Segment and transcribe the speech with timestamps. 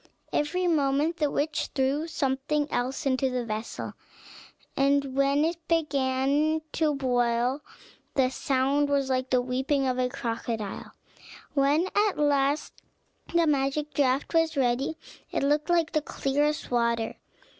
[0.33, 3.93] Every moment the witch threw something else into the vessel,
[4.75, 7.61] and when it began to boil,
[8.15, 10.93] the sound was like the weeping of a crocodile.
[11.53, 12.73] When at last
[13.31, 14.97] the magic draught was ready,
[15.29, 17.17] it looked like the clearest water.